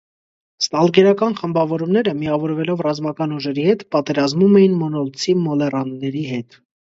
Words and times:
Ստալկերական 0.61 1.35
խմբավորումները, 1.41 2.13
միավորվելով 2.21 2.81
ռազմական 2.87 3.35
ուժերի 3.37 3.67
հետ, 3.67 3.85
պատերազմում 3.97 4.57
էին 4.63 4.75
մոնոլտցի 4.81 5.37
մոլեռանդների 5.45 6.27
հետ։ 6.33 6.59